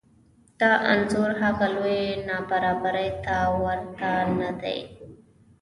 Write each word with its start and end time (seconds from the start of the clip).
دا 0.59 0.71
انځور 0.91 1.31
هغه 1.41 1.65
لویې 1.75 2.09
نابرابرۍ 2.27 3.09
ته 3.25 3.35
ورته 3.63 4.09
نه 4.39 4.51
دی 4.61 4.79